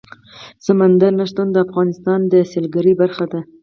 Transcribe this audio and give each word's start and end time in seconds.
سمندر 0.65 1.11
نه 1.19 1.25
شتون 1.29 1.47
د 1.51 1.57
افغانستان 1.65 2.19
د 2.31 2.33
سیلګرۍ 2.51 2.93
برخه 3.01 3.25
ده. 3.31 3.39